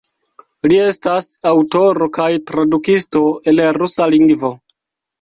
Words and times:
Li 0.71 0.79
estas 0.85 1.27
aŭtoro 1.51 2.09
kaj 2.17 2.27
tradukisto 2.49 3.25
el 3.55 3.65
rusa 3.81 4.13
lingvo. 4.19 4.57